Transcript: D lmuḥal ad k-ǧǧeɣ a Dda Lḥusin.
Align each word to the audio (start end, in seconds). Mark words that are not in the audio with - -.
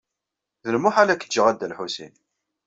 D 0.63 0.65
lmuḥal 0.75 1.09
ad 1.09 1.19
k-ǧǧeɣ 1.21 1.45
a 1.47 1.53
Dda 1.53 1.67
Lḥusin. 1.71 2.13